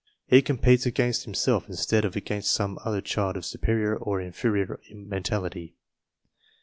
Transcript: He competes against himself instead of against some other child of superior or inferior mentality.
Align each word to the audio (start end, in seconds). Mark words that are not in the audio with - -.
He 0.25 0.41
competes 0.41 0.87
against 0.87 1.25
himself 1.25 1.67
instead 1.69 2.05
of 2.05 2.15
against 2.15 2.51
some 2.51 2.79
other 2.83 3.01
child 3.01 3.37
of 3.37 3.45
superior 3.45 3.95
or 3.95 4.19
inferior 4.19 4.79
mentality. 4.91 5.75